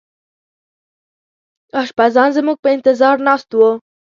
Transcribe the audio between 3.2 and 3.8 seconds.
ناست وو.